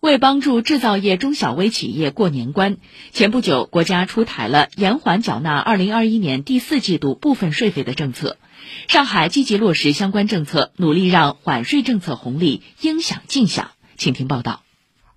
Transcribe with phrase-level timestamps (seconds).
[0.00, 2.78] 为帮助制造业中小微企业过年关，
[3.12, 8.38] 前不久国家出台了延缓缴纳二零二一年第四季度部分税费的政策。
[8.88, 13.72] 上海积极落实相关政策，努力让缓税政策红利应享尽享。
[13.98, 14.62] 请听报道。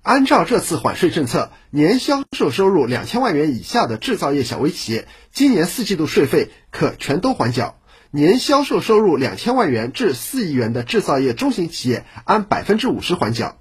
[0.00, 7.74] 按照这次缓税政策，年销售收入两千万元以下的制造业小微企业，今年四季度税费可全都缓缴；
[8.10, 13.58] 年销售收入两千万元至四亿元的制造业中型企业，按百分之五十缓缴。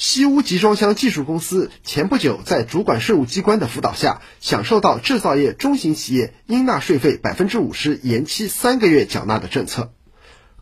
[0.00, 9.92] 西屋集装箱技术公司前不久在主管税务机关的辅导下，享受到制造业中型企业应纳税费百分之五十延期三个月缴纳的政策。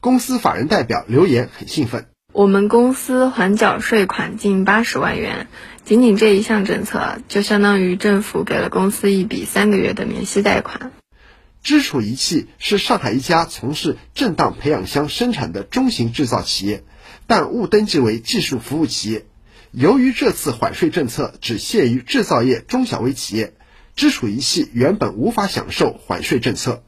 [0.01, 5.49] 公司法人代表刘岩很兴奋：“我们公司缓缴税款近八十万元，
[5.85, 10.93] 仅仅这一项政策，就相当于政府给了公司一笔三个月的免息贷款。”
[11.63, 16.85] 知楚仪器是上海一家从事震荡培养箱生产的中型制造企业。
[17.29, 19.27] 但误登记为技术服务企业。
[19.79, 23.53] 由于这次缓税政策只限于制造业中小微企业，
[23.95, 26.83] 知楚仪器原本无法享受缓税政策。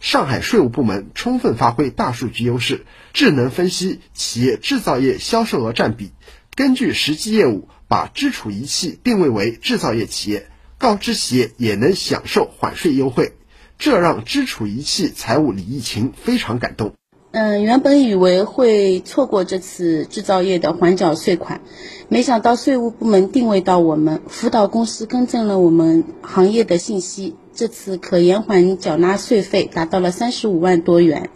[0.00, 6.10] 上海税务部门充分发挥大数据优势，智能分析企业制造业销售额占比，
[6.56, 13.34] 根据实际业务把知储仪器定位为制造业企业，告知企业也能享受缓税优惠，
[13.78, 16.96] 这让知储仪器财务李义勤非常感动。
[17.32, 21.60] 嗯，原本以为会错过这次制造业的缓缴税款，
[22.08, 31.28] 没想到税务部门定位到我们，辅导公司更正了我们行业的信息，这次可延缓缴纳税费达到了三十五万多元。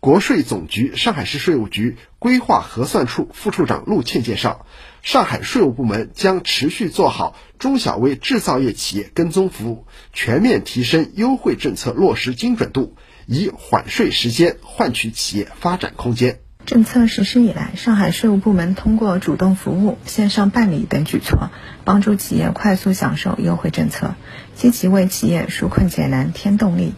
[0.00, 4.64] 国税总局上海市税务局规划核算处副处长陆倩介绍，
[5.02, 12.94] 上海税务部门将持续做好中小微制造业企业跟踪服务，全面提升优惠政策落实精准度。
[13.30, 16.40] 以缓税时间换取企业发展空间。
[16.64, 21.50] 政策实施以来，上海税务部门通过主动服务、线上办理等举措，
[21.84, 24.14] 帮助企业快速享受优惠政策，
[24.54, 26.94] 积极为企业纾困解难添动力。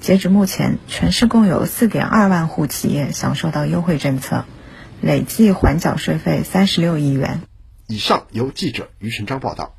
[0.00, 4.44] 截止目前，全市共有4.2万户企业享受到优惠政策，
[5.02, 7.42] 累计缓缴税费36亿元。
[7.86, 9.74] 以上由记者于晨章报道。